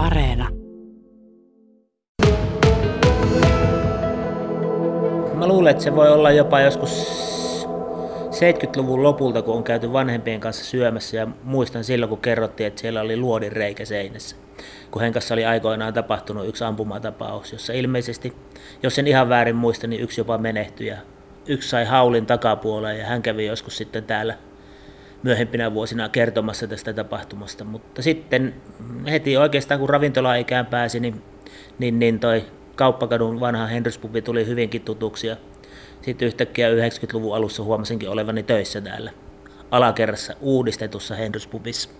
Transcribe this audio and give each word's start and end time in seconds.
Areena. 0.00 0.48
Mä 5.34 5.46
luulen, 5.46 5.70
että 5.70 5.82
se 5.82 5.96
voi 5.96 6.08
olla 6.08 6.30
jopa 6.30 6.60
joskus 6.60 6.90
70-luvun 8.30 9.02
lopulta, 9.02 9.42
kun 9.42 9.54
on 9.54 9.64
käyty 9.64 9.92
vanhempien 9.92 10.40
kanssa 10.40 10.64
syömässä 10.64 11.16
ja 11.16 11.28
muistan 11.42 11.84
silloin, 11.84 12.08
kun 12.08 12.18
kerrottiin, 12.18 12.66
että 12.66 12.80
siellä 12.80 13.00
oli 13.00 13.16
luodin 13.16 13.52
reikä 13.52 13.84
seinässä. 13.84 14.36
Kun 14.90 15.02
Henkassa 15.02 15.34
oli 15.34 15.44
aikoinaan 15.44 15.94
tapahtunut 15.94 16.48
yksi 16.48 16.64
ampumatapaus, 16.64 17.52
jossa 17.52 17.72
ilmeisesti, 17.72 18.32
jos 18.82 18.98
en 18.98 19.06
ihan 19.06 19.28
väärin 19.28 19.56
muista, 19.56 19.86
niin 19.86 20.02
yksi 20.02 20.20
jopa 20.20 20.38
menehtyi 20.38 20.86
ja 20.86 20.96
yksi 21.46 21.68
sai 21.68 21.84
haulin 21.84 22.26
takapuoleen 22.26 22.98
ja 22.98 23.06
hän 23.06 23.22
kävi 23.22 23.46
joskus 23.46 23.76
sitten 23.76 24.04
täällä 24.04 24.34
myöhempinä 25.22 25.74
vuosina 25.74 26.08
kertomassa 26.08 26.66
tästä 26.66 26.92
tapahtumasta. 26.92 27.64
Mutta 27.64 28.02
sitten 28.02 28.54
heti 29.10 29.36
oikeastaan 29.36 29.80
kun 29.80 29.88
ravintola-ikään 29.88 30.66
pääsi, 30.66 31.00
niin, 31.00 31.22
niin, 31.78 31.98
niin 31.98 32.20
toi 32.20 32.44
kauppakadun 32.76 33.40
vanha 33.40 33.66
Henryspubi 33.66 34.22
tuli 34.22 34.46
hyvinkin 34.46 34.82
tutuksi 34.82 35.26
ja 35.26 35.36
sitten 36.02 36.26
yhtäkkiä 36.26 36.68
90-luvun 36.70 37.36
alussa 37.36 37.62
huomasinkin 37.62 38.08
olevani 38.08 38.42
töissä 38.42 38.80
täällä 38.80 39.10
alakerrassa 39.70 40.34
uudistetussa 40.40 41.14
Henryspubissa. 41.14 41.90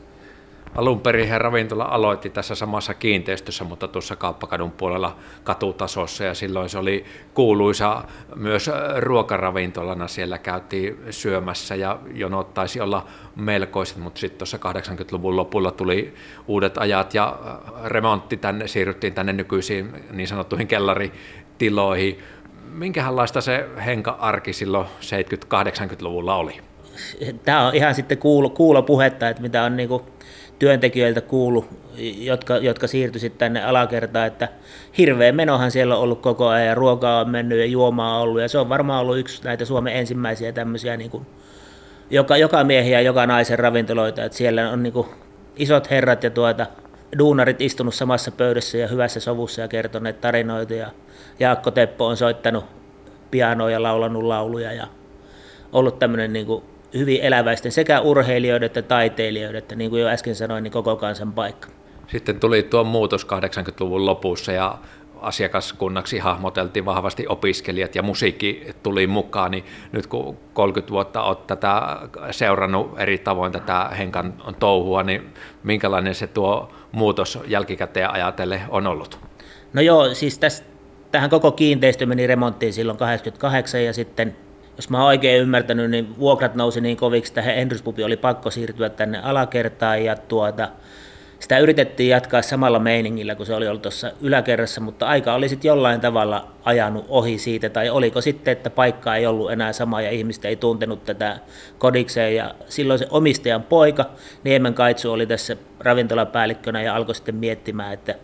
Alun 0.75 1.01
perin 1.01 1.41
ravintola 1.41 1.85
aloitti 1.85 2.31
tässä 2.31 2.55
samassa 2.55 2.95
kiinteistössä, 2.95 3.65
mutta 3.65 3.89
tuossa 3.89 4.17
kauppakadun 4.17 4.71
puolella 4.71 5.17
katutasossa 5.45 6.25
ja 6.25 6.35
silloin 6.35 6.69
se 6.69 6.79
oli 6.79 7.05
kuuluisa 7.35 8.05
myös 8.37 8.71
ruokaravintolana. 8.99 10.09
Siellä 10.09 10.39
käytiin 10.39 11.01
syömässä 11.11 11.75
ja 11.75 11.99
jonot 12.15 12.55
taisi 12.55 12.81
olla 12.81 13.07
melkoiset, 13.37 13.97
mutta 13.97 14.21
sitten 14.21 14.39
tuossa 14.39 14.57
80-luvun 14.57 15.37
lopulla 15.37 15.71
tuli 15.71 16.15
uudet 16.49 16.79
ajat 16.79 17.15
ja 17.15 17.39
remontti 17.85 18.37
tänne, 18.37 18.69
siirryttiin 18.69 19.15
tänne 19.15 19.33
nykyisiin 19.33 19.93
niin 20.11 20.29
sanottuihin 20.29 20.67
kellaritiloihin 20.67 22.19
minkälaista 22.73 23.41
se 23.41 23.69
henka-arki 23.87 24.53
silloin 24.53 24.87
70-80-luvulla 24.87 26.37
oli? 26.37 26.61
Tämä 27.45 27.67
on 27.67 27.75
ihan 27.75 27.95
sitten 27.95 28.19
kuulo, 28.19 28.51
kuulo 28.51 28.83
puhetta, 28.83 29.29
että 29.29 29.43
mitä 29.43 29.63
on 29.63 29.77
niinku 29.77 30.07
työntekijöiltä 30.61 31.21
kuullut, 31.21 31.67
jotka, 32.19 32.57
jotka 32.57 32.87
siirtyivät 32.87 33.39
tänne 33.39 33.65
alakertaan, 33.65 34.27
että 34.27 34.49
hirveä 34.99 35.33
menohan 35.33 35.71
siellä 35.71 35.97
on 35.97 36.03
ollut 36.03 36.21
koko 36.21 36.49
ajan 36.49 36.67
ja 36.67 36.75
ruokaa 36.75 37.21
on 37.21 37.31
mennyt 37.31 37.59
ja 37.59 37.65
juomaa 37.65 38.17
on 38.17 38.23
ollut. 38.23 38.41
Ja 38.41 38.49
se 38.49 38.59
on 38.59 38.69
varmaan 38.69 39.01
ollut 39.01 39.19
yksi 39.19 39.45
näitä 39.45 39.65
Suomen 39.65 39.97
ensimmäisiä 39.97 40.53
tämmöisiä 40.53 40.97
niin 40.97 41.11
kuin 41.11 41.27
joka, 42.11 42.37
joka 42.37 42.65
miehiä 42.65 43.01
ja 43.01 43.07
joka 43.07 43.27
naisen 43.27 43.59
ravintoloita, 43.59 44.25
että 44.25 44.39
siellä 44.39 44.71
on 44.71 44.83
niin 44.83 44.93
kuin 44.93 45.07
isot 45.57 45.91
herrat 45.91 46.25
ja 46.25 46.31
tuota, 46.31 46.67
duunarit 47.19 47.61
istunut 47.61 47.95
samassa 47.95 48.31
pöydässä 48.31 48.79
ja 48.79 48.89
hyvässä 48.89 49.21
sovussa 49.21 49.61
ja 49.61 49.69
kertoneet 49.69 50.21
tarinoita. 50.21 50.75
Ja 50.75 50.91
Jaakko 51.41 51.71
Teppo 51.71 52.07
on 52.07 52.17
soittanut 52.17 52.65
pianoa 53.31 53.71
ja 53.71 53.83
laulanut 53.83 54.23
lauluja 54.23 54.73
ja 54.73 54.87
ollut 55.73 55.99
tämmöinen 55.99 56.33
niin 56.33 56.47
kuin 56.47 56.65
hyvin 56.95 57.21
eläväisten 57.23 57.73
sekä 57.73 58.01
urheilijoiden 58.01 58.67
että 58.67 58.83
taiteilijoiden, 58.83 59.59
että 59.59 59.75
niin 59.75 59.91
kuin 59.91 60.03
jo 60.03 60.09
äsken 60.09 60.35
sanoin, 60.35 60.65
niin 60.65 60.73
koko 60.73 60.97
kansan 60.97 61.33
paikka. 61.33 61.69
Sitten 62.07 62.41
tuli 62.41 62.63
tuo 62.63 62.85
muutos 62.85 63.27
80-luvun 63.27 64.07
lopussa 64.07 64.53
ja 64.53 64.79
asiakaskunnaksi 65.21 66.19
hahmoteltiin 66.19 66.85
vahvasti 66.85 67.27
opiskelijat 67.29 67.95
ja 67.95 68.03
musiikki 68.03 68.67
tuli 68.83 69.07
mukaan, 69.07 69.51
niin 69.51 69.65
nyt 69.93 70.07
kun 70.07 70.39
30 70.53 70.93
vuotta 70.93 71.23
olet 71.23 71.47
tätä 71.47 71.99
seurannut 72.31 72.95
eri 72.99 73.19
tavoin 73.19 73.53
tätä 73.53 73.91
Henkan 73.99 74.35
touhua, 74.59 75.03
niin 75.03 75.35
minkälainen 75.63 76.15
se 76.15 76.27
tuo 76.27 76.73
muutos 76.93 77.39
jälkikäteen 77.47 78.11
ajatellen 78.11 78.61
on 78.69 78.87
ollut? 78.87 79.19
No 79.73 79.83
joo, 79.83 80.15
siis 80.15 80.39
tästä, 80.39 80.67
tähän 81.13 81.31
koko 81.31 81.53
kiinteistö 81.53 82.07
meni 82.07 82.27
remonttiin 82.27 82.73
silloin 82.73 82.99
88 82.99 83.85
ja 83.85 83.93
sitten 83.93 84.37
jos 84.81 84.91
mä 84.91 84.99
oon 84.99 85.07
oikein 85.07 85.41
ymmärtänyt, 85.41 85.91
niin 85.91 86.19
vuokrat 86.19 86.55
nousi 86.55 86.81
niin 86.81 86.97
koviksi, 86.97 87.31
että 87.31 87.43
Hendryspubi 87.43 88.05
oli 88.05 88.17
pakko 88.17 88.51
siirtyä 88.51 88.89
tänne 88.89 89.19
alakertaan 89.23 90.05
ja 90.05 90.17
tuota, 90.17 90.69
sitä 91.41 91.59
yritettiin 91.59 92.09
jatkaa 92.09 92.43
samalla 92.43 92.79
meiningillä, 92.79 93.35
kun 93.35 93.47
se 93.47 93.55
oli 93.55 93.69
ollut 93.69 93.83
tuossa 93.83 94.13
yläkerrassa, 94.21 94.81
mutta 94.81 95.07
aika 95.07 95.35
oli 95.35 95.49
sitten 95.49 95.69
jollain 95.69 96.01
tavalla 96.01 96.51
ajanut 96.65 97.05
ohi 97.09 97.39
siitä, 97.39 97.69
tai 97.69 97.91
oliko 97.91 98.21
sitten, 98.21 98.53
että 98.53 98.71
paikka 98.71 99.17
ei 99.17 99.27
ollut 99.27 99.53
enää 99.53 99.73
sama 99.73 100.03
ja 100.03 100.11
ihmiset 100.11 100.45
ei 100.45 100.57
tuntenut 100.57 101.05
tätä 101.05 101.39
kodikseen, 101.79 102.35
ja 102.35 102.55
silloin 102.69 102.99
se 102.99 103.07
omistajan 103.11 103.63
poika, 103.63 104.11
Niemen 104.45 104.75
Kaitsu, 104.75 105.13
oli 105.13 105.27
tässä 105.27 105.57
ravintolapäällikkönä 105.81 106.83
ja 106.83 106.95
alkoi 106.95 107.15
sitten 107.15 107.35
miettimään, 107.35 107.93
että 107.93 108.15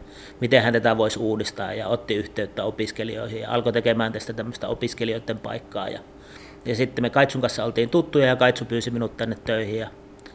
miten 0.41 0.63
hän 0.63 0.73
tätä 0.73 0.97
voisi 0.97 1.19
uudistaa, 1.19 1.75
ja 1.75 1.89
otti 1.89 2.15
yhteyttä 2.15 2.65
opiskelijoihin, 2.65 3.41
ja 3.41 3.51
alkoi 3.51 3.73
tekemään 3.73 4.13
tästä 4.13 4.33
tämmöistä 4.33 4.69
opiskelijoiden 4.69 5.39
paikkaa, 5.39 5.89
ja, 5.89 6.01
ja 6.65 6.75
sitten 6.75 7.05
me 7.05 7.11
Kaitsun 7.11 7.41
kanssa 7.41 7.65
oltiin 7.65 7.91
tuttuja, 7.91 8.27
ja 8.27 8.37
Kaitsu 8.37 8.65
pyysi 8.65 8.91
minut 8.91 9.17
tänne 9.17 9.37
töihin, 9.45 9.79
ja 9.79 9.89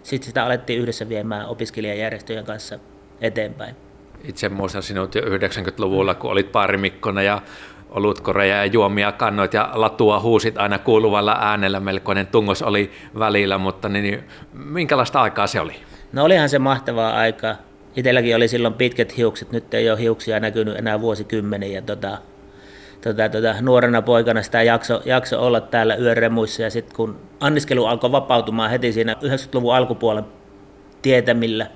sitten 0.04 0.28
sitä 0.28 0.46
alettiin 0.46 0.80
yhdessä 0.80 1.10
viemään 1.10 1.48
opiskelijajärjestöjen 1.48 2.46
kanssa 2.46 2.80
eteenpäin. 3.22 3.76
Itse 4.24 4.50
muistan 4.50 4.84
sinut 4.84 5.16
jo 5.16 5.22
90-luvulla, 5.22 6.16
kun 6.16 6.32
olit 6.32 6.52
paarimikkona 6.52 7.22
ja 7.22 7.42
olutkoreja 7.90 8.56
ja 8.56 8.66
juomia 8.66 9.12
kannoit 9.12 9.54
ja 9.54 9.70
latua 9.74 10.20
huusit 10.20 10.58
aina 10.58 10.80
kuuluvalla 10.80 11.38
äänellä. 11.42 11.80
Melkoinen 11.80 12.28
tungos 12.28 12.62
oli 12.62 12.92
välillä, 13.20 13.58
mutta 13.58 13.90
niin, 13.90 14.04
niin, 14.04 14.24
minkälaista 14.54 15.22
aikaa 15.22 15.48
se 15.48 15.60
oli? 15.60 15.74
No 16.14 16.24
olihan 16.24 16.50
se 16.50 16.60
mahtavaa 16.60 17.14
aikaa. 17.14 17.56
Itselläkin 17.96 18.36
oli 18.36 18.48
silloin 18.48 18.74
pitkät 18.74 19.18
hiukset, 19.18 19.52
nyt 19.52 19.74
ei 19.74 19.90
ole 19.90 20.00
hiuksia 20.00 20.40
näkynyt 20.40 20.78
enää 20.78 21.02
vuosikymmeniä. 21.02 21.82
Tota, 21.82 22.18
tota, 23.02 23.30
tota, 23.30 23.56
nuorena 23.62 24.02
poikana 24.02 24.42
sitä 24.42 24.64
jakso, 24.64 25.02
jakso 25.06 25.46
olla 25.46 25.62
täällä 25.62 25.96
yöremuissa 25.96 26.62
ja 26.62 26.70
sitten 26.70 26.96
kun 26.96 27.20
anniskelu 27.40 27.86
alkoi 27.86 28.12
vapautumaan 28.12 28.70
heti 28.70 28.94
siinä 28.94 29.14
90-luvun 29.14 29.76
alkupuolen 29.76 30.26
tietämillä, 31.02 31.68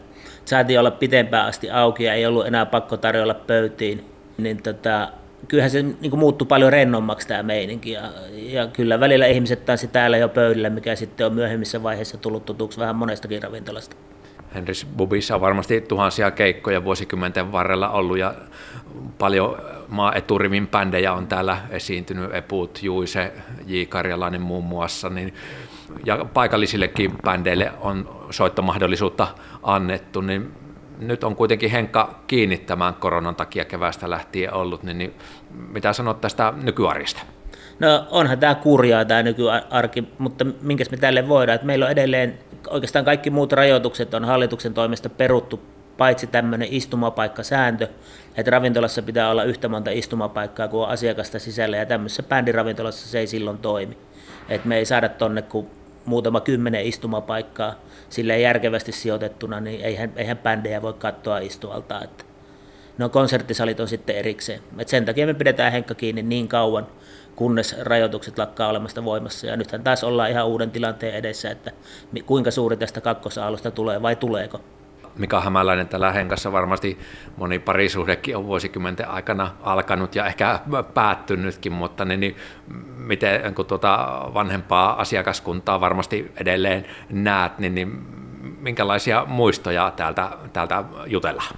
saatiin 0.45 0.79
olla 0.79 0.91
pitempään 0.91 1.45
asti 1.45 1.69
auki 1.71 2.03
ja 2.03 2.13
ei 2.13 2.25
ollut 2.25 2.47
enää 2.47 2.65
pakko 2.65 2.97
tarjolla 2.97 3.33
pöytiin, 3.33 4.05
niin 4.37 4.63
tota, 4.63 5.09
kyllähän 5.47 5.71
se 5.71 5.81
niin 5.83 6.19
muuttui 6.19 6.47
paljon 6.47 6.71
rennommaksi 6.71 7.27
tämä 7.27 7.43
meininki 7.43 7.91
ja, 7.91 8.01
ja 8.31 8.67
kyllä 8.67 8.99
välillä 8.99 9.25
ihmiset 9.25 9.65
tanssi 9.65 9.87
täällä 9.87 10.17
jo 10.17 10.29
pöydillä, 10.29 10.69
mikä 10.69 10.95
sitten 10.95 11.27
on 11.27 11.33
myöhemmissä 11.33 11.83
vaiheissa 11.83 12.17
tullut 12.17 12.45
tutuksi 12.45 12.79
vähän 12.79 12.95
monestakin 12.95 13.43
ravintolasta. 13.43 13.95
Henris 14.55 14.87
Bubissa 14.97 15.35
on 15.35 15.41
varmasti 15.41 15.81
tuhansia 15.81 16.31
keikkoja 16.31 16.83
vuosikymmenten 16.83 17.51
varrella 17.51 17.89
ollut 17.89 18.17
ja 18.17 18.33
paljon 19.17 19.57
maa 19.87 20.13
eturivin 20.13 20.67
bändejä 20.67 21.13
on 21.13 21.27
täällä 21.27 21.57
esiintynyt, 21.69 22.33
Eput, 22.33 22.83
Juise, 22.83 23.33
J. 23.65 23.83
Karjalainen 23.89 24.41
muun 24.41 24.63
muassa, 24.63 25.09
niin, 25.09 25.33
ja 26.05 26.25
paikallisillekin 26.33 27.11
bändeille 27.23 27.71
on 27.81 28.25
soittomahdollisuutta 28.29 29.27
annettu, 29.63 30.21
niin 30.21 30.51
nyt 30.99 31.23
on 31.23 31.35
kuitenkin 31.35 31.71
Henkka 31.71 32.19
kiinnittämään 32.27 32.93
koronan 32.93 33.35
takia 33.35 33.65
kevästä 33.65 34.09
lähtien 34.09 34.53
ollut, 34.53 34.83
niin, 34.83 34.97
niin 34.97 35.13
mitä 35.51 35.93
sanot 35.93 36.21
tästä 36.21 36.53
nykyarista? 36.63 37.21
No 37.79 38.07
onhan 38.11 38.39
tämä 38.39 38.55
kurjaa 38.55 39.05
tämä 39.05 39.23
nykyarki, 39.23 40.03
mutta 40.17 40.45
minkäs 40.61 40.91
me 40.91 40.97
tälle 40.97 41.27
voidaan, 41.27 41.55
että 41.55 41.67
meillä 41.67 41.85
on 41.85 41.91
edelleen 41.91 42.39
oikeastaan 42.69 43.05
kaikki 43.05 43.29
muut 43.29 43.53
rajoitukset 43.53 44.13
on 44.13 44.25
hallituksen 44.25 44.73
toimesta 44.73 45.09
peruttu, 45.09 45.59
paitsi 45.97 46.27
tämmöinen 46.27 46.67
istumapaikkasääntö, 46.71 47.87
että 48.37 48.51
ravintolassa 48.51 49.01
pitää 49.01 49.29
olla 49.29 49.43
yhtä 49.43 49.67
monta 49.67 49.91
istumapaikkaa 49.91 50.67
kuin 50.67 50.89
asiakasta 50.89 51.39
sisällä, 51.39 51.77
ja 51.77 51.85
tämmöisessä 51.85 52.23
bändiravintolassa 52.23 53.07
se 53.07 53.19
ei 53.19 53.27
silloin 53.27 53.57
toimi. 53.57 53.97
Et 54.49 54.65
me 54.65 54.77
ei 54.77 54.85
saada 54.85 55.09
tonne 55.09 55.41
kuin 55.41 55.67
muutama 56.05 56.41
kymmenen 56.41 56.85
istumapaikkaa 56.85 57.75
sille 58.09 58.39
järkevästi 58.39 58.91
sijoitettuna, 58.91 59.59
niin 59.59 59.81
eihän, 59.81 60.11
eihän 60.15 60.37
bändejä 60.37 60.81
voi 60.81 60.93
katsoa 60.93 61.39
istualta. 61.39 62.03
Että 62.03 62.23
no 62.97 63.09
konserttisalit 63.09 63.79
on 63.79 63.87
sitten 63.87 64.15
erikseen. 64.15 64.59
Et 64.79 64.87
sen 64.87 65.05
takia 65.05 65.25
me 65.25 65.33
pidetään 65.33 65.71
Henkka 65.71 65.95
kiinni 65.95 66.23
niin 66.23 66.47
kauan, 66.47 66.87
kunnes 67.35 67.75
rajoitukset 67.81 68.37
lakkaa 68.37 68.69
olemasta 68.69 69.05
voimassa. 69.05 69.47
Ja 69.47 69.57
nythän 69.57 69.83
taas 69.83 70.03
ollaan 70.03 70.29
ihan 70.29 70.47
uuden 70.47 70.71
tilanteen 70.71 71.15
edessä, 71.15 71.51
että 71.51 71.71
kuinka 72.25 72.51
suuri 72.51 72.77
tästä 72.77 73.01
kakkosaalosta 73.01 73.71
tulee 73.71 74.01
vai 74.01 74.15
tuleeko. 74.15 74.61
Mika 75.17 75.41
Hämäläinen 75.41 75.87
tällä 75.87 76.11
henkassa 76.11 76.51
varmasti 76.51 76.99
moni 77.37 77.59
parisuhdekin 77.59 78.37
on 78.37 78.47
vuosikymmenten 78.47 79.09
aikana 79.09 79.51
alkanut 79.61 80.15
ja 80.15 80.25
ehkä 80.25 80.59
päättynytkin, 80.93 81.71
mutta 81.71 82.05
niin, 82.05 82.19
niin 82.19 82.35
miten 82.97 83.55
kun 83.55 83.65
tuota 83.65 84.21
vanhempaa 84.33 85.01
asiakaskuntaa 85.01 85.81
varmasti 85.81 86.31
edelleen 86.37 86.85
näet, 87.09 87.59
niin, 87.59 87.75
niin 87.75 87.87
minkälaisia 88.59 89.25
muistoja 89.27 89.93
täältä, 89.95 90.29
täältä 90.53 90.83
jutellaan? 91.05 91.55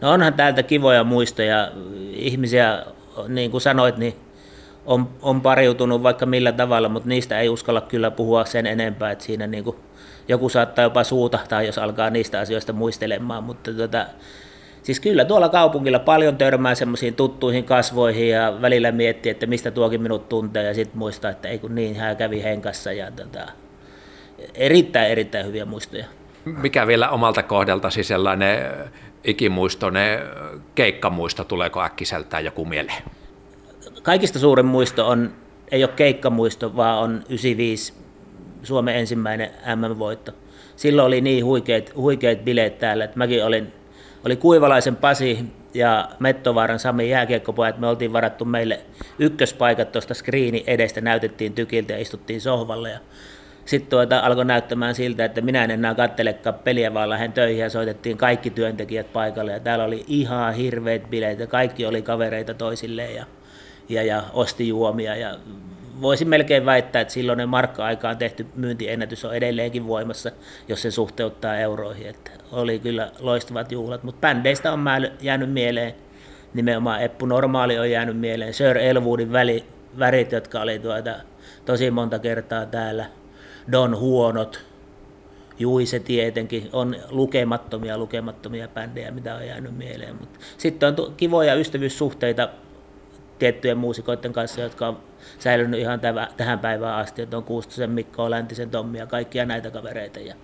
No 0.00 0.12
onhan 0.12 0.34
täältä 0.34 0.62
kivoja 0.62 1.04
muistoja. 1.04 1.70
Ihmisiä, 2.12 2.82
niin 3.28 3.50
kuin 3.50 3.60
sanoit, 3.60 3.96
niin 3.96 4.14
on, 4.86 5.08
on 5.22 5.40
pariutunut 5.40 6.02
vaikka 6.02 6.26
millä 6.26 6.52
tavalla, 6.52 6.88
mutta 6.88 7.08
niistä 7.08 7.40
ei 7.40 7.48
uskalla 7.48 7.80
kyllä 7.80 8.10
puhua 8.10 8.44
sen 8.44 8.66
enempää, 8.66 9.10
että 9.10 9.24
siinä 9.24 9.46
niin 9.46 9.64
kuin 9.64 9.76
joku 10.28 10.48
saattaa 10.48 10.82
jopa 10.82 11.04
suutahtaa, 11.04 11.62
jos 11.62 11.78
alkaa 11.78 12.10
niistä 12.10 12.40
asioista 12.40 12.72
muistelemaan, 12.72 13.44
mutta 13.44 13.72
tota, 13.72 14.06
Siis 14.86 15.00
kyllä 15.00 15.24
tuolla 15.24 15.48
kaupungilla 15.48 15.98
paljon 15.98 16.36
törmää 16.36 16.74
semmoisiin 16.74 17.14
tuttuihin 17.14 17.64
kasvoihin 17.64 18.28
ja 18.28 18.56
välillä 18.62 18.92
miettii, 18.92 19.30
että 19.30 19.46
mistä 19.46 19.70
tuokin 19.70 20.02
minut 20.02 20.28
tuntee 20.28 20.62
ja 20.62 20.74
sitten 20.74 20.98
muistaa, 20.98 21.30
että 21.30 21.48
ei 21.48 21.58
kun 21.58 21.74
niin, 21.74 21.96
hän 21.96 22.16
kävi 22.16 22.42
Henkassa 22.42 22.92
ja 22.92 23.10
tota, 23.10 23.46
erittäin 24.54 25.10
erittäin 25.10 25.46
hyviä 25.46 25.64
muistoja. 25.64 26.04
Mikä 26.44 26.86
vielä 26.86 27.08
omalta 27.08 27.42
kohdaltasi 27.42 28.04
sellainen 28.04 28.58
ikimuistoinen 29.26 30.20
keikkamuisto, 30.74 31.44
tuleeko 31.44 31.82
äkkiseltään 31.82 32.44
joku 32.44 32.64
mieleen? 32.64 33.02
Kaikista 34.02 34.38
suurin 34.38 34.66
muisto 34.66 35.08
on, 35.08 35.32
ei 35.70 35.84
ole 35.84 35.92
keikkamuisto, 35.96 36.76
vaan 36.76 36.98
on 36.98 37.14
95 37.28 37.92
Suomen 38.62 38.96
ensimmäinen 38.96 39.50
MM-voitto. 39.76 40.32
Silloin 40.76 41.06
oli 41.06 41.20
niin 41.20 41.44
huikeat, 41.44 41.92
huikeat 41.96 42.44
bileet 42.44 42.78
täällä, 42.78 43.04
että 43.04 43.18
mäkin 43.18 43.44
olin, 43.44 43.72
oli 44.24 44.36
Kuivalaisen 44.36 44.96
Pasi 44.96 45.38
ja 45.74 46.08
Mettovaaran 46.18 46.78
Sami 46.78 47.10
jääkiekkopojat, 47.10 47.78
me 47.78 47.86
oltiin 47.86 48.12
varattu 48.12 48.44
meille 48.44 48.80
ykköspaikat 49.18 49.92
tuosta 49.92 50.14
screeni 50.14 50.64
edestä, 50.66 51.00
näytettiin 51.00 51.52
tykiltä 51.52 51.92
ja 51.92 51.98
istuttiin 51.98 52.40
sohvalle 52.40 52.90
ja 52.90 52.98
sitten 53.66 53.90
tuota, 53.90 54.18
alkoi 54.18 54.44
näyttämään 54.44 54.94
siltä, 54.94 55.24
että 55.24 55.40
minä 55.40 55.64
en 55.64 55.70
enää 55.70 55.94
kattelekaan 55.94 56.54
peliä, 56.64 56.94
vaan 56.94 57.10
lähden 57.10 57.32
töihin 57.32 57.62
ja 57.62 57.70
soitettiin 57.70 58.16
kaikki 58.16 58.50
työntekijät 58.50 59.12
paikalle. 59.12 59.52
Ja 59.52 59.60
täällä 59.60 59.84
oli 59.84 60.04
ihan 60.08 60.54
hirveät 60.54 61.10
bileet 61.10 61.38
ja 61.38 61.46
kaikki 61.46 61.86
oli 61.86 62.02
kavereita 62.02 62.54
toisilleen 62.54 63.14
ja, 63.14 63.24
ja, 63.88 64.02
ja 64.02 64.22
osti 64.32 64.68
juomia. 64.68 65.16
Ja 65.16 65.36
voisin 66.00 66.28
melkein 66.28 66.66
väittää, 66.66 67.02
että 67.02 67.14
silloin 67.14 67.48
markka-aikaan 67.48 68.16
tehty 68.16 68.46
myyntiennätys 68.54 69.24
on 69.24 69.36
edelleenkin 69.36 69.86
voimassa, 69.86 70.30
jos 70.68 70.82
se 70.82 70.90
suhteuttaa 70.90 71.56
euroihin. 71.56 72.06
Että 72.06 72.30
oli 72.52 72.78
kyllä 72.78 73.10
loistavat 73.18 73.72
juhlat, 73.72 74.02
mutta 74.02 74.20
bändeistä 74.20 74.72
on 74.72 74.84
jäänyt 75.20 75.52
mieleen 75.52 75.94
nimenomaan 76.54 77.02
Eppu 77.02 77.26
Normaali 77.26 77.78
on 77.78 77.90
jäänyt 77.90 78.16
mieleen, 78.16 78.54
Sir 78.54 78.78
Elwoodin 78.78 79.32
väli, 79.32 79.64
värit, 79.98 80.32
jotka 80.32 80.60
oli 80.60 80.78
tuota, 80.78 81.14
tosi 81.64 81.90
monta 81.90 82.18
kertaa 82.18 82.66
täällä. 82.66 83.06
Don 83.72 83.96
Huonot, 83.96 84.66
Juise 85.58 86.00
tietenkin, 86.00 86.68
on 86.72 86.96
lukemattomia, 87.10 87.98
lukemattomia 87.98 88.68
bändejä, 88.68 89.10
mitä 89.10 89.34
on 89.34 89.46
jäänyt 89.46 89.76
mieleen. 89.76 90.16
Mutta 90.20 90.38
sitten 90.58 90.88
on 90.88 91.14
kivoja 91.16 91.54
ystävyyssuhteita 91.54 92.48
tiettyjen 93.38 93.78
muusikoiden 93.78 94.32
kanssa, 94.32 94.60
jotka 94.60 94.88
on 94.88 94.98
säilynyt 95.38 95.80
ihan 95.80 96.00
tähän 96.36 96.58
päivään 96.58 96.94
asti, 96.94 97.22
että 97.22 97.36
on 97.36 97.44
Kuustosen 97.44 97.90
Mikko, 97.90 98.30
Läntisen 98.30 98.70
Tommi 98.70 98.98
ja 98.98 99.06
kaikkia 99.06 99.46
näitä 99.46 99.70
kavereita. 99.70 100.20
Ja 100.20 100.34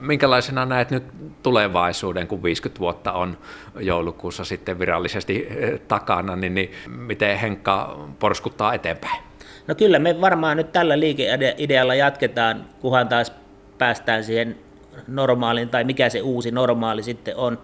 Minkälaisena 0.00 0.66
näet 0.66 0.90
nyt 0.90 1.04
tulevaisuuden, 1.42 2.26
kun 2.26 2.42
50 2.42 2.80
vuotta 2.80 3.12
on 3.12 3.38
joulukuussa 3.80 4.44
sitten 4.44 4.78
virallisesti 4.78 5.46
eh, 5.50 5.80
takana, 5.80 6.36
niin, 6.36 6.54
niin 6.54 6.72
miten 6.86 7.38
Henkka 7.38 7.98
porskuttaa 8.18 8.74
eteenpäin? 8.74 9.31
No 9.66 9.74
kyllä 9.74 9.98
me 9.98 10.20
varmaan 10.20 10.56
nyt 10.56 10.72
tällä 10.72 11.00
liikeidealla 11.00 11.94
jatketaan, 11.94 12.64
kunhan 12.80 13.08
taas 13.08 13.32
päästään 13.78 14.24
siihen 14.24 14.56
normaaliin, 15.08 15.68
tai 15.68 15.84
mikä 15.84 16.08
se 16.08 16.20
uusi 16.20 16.50
normaali 16.50 17.02
sitten 17.02 17.36
on. 17.36 17.58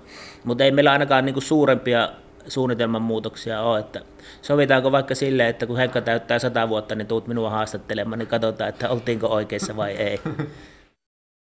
Mutta 0.44 0.64
ei 0.64 0.70
meillä 0.70 0.92
ainakaan 0.92 1.24
niinku 1.24 1.40
suurempia 1.40 2.08
suunnitelman 2.48 3.02
muutoksia 3.02 3.62
ole. 3.62 3.78
Että 3.78 4.00
sovitaanko 4.42 4.92
vaikka 4.92 5.14
sille, 5.14 5.48
että 5.48 5.66
kun 5.66 5.76
Henkka 5.76 6.00
täyttää 6.00 6.38
sata 6.38 6.68
vuotta, 6.68 6.94
niin 6.94 7.06
tuut 7.06 7.26
minua 7.26 7.50
haastattelemaan, 7.50 8.18
niin 8.18 8.26
katsotaan, 8.26 8.68
että 8.68 8.88
oltiinko 8.88 9.26
oikeassa 9.26 9.76
vai 9.76 9.92
ei. 9.92 10.20